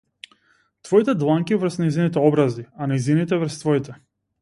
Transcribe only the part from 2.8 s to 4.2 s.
а нејзините врз твоите.